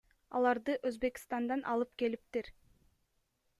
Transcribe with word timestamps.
Аларды 0.39 0.77
Өзбекстандан 0.91 1.63
алып 1.75 1.93
келиптир. 2.03 2.53